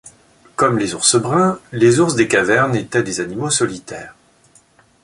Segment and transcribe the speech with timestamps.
[0.55, 4.15] Comme les ours bruns, les ours des cavernes étaient des animaux solitaires.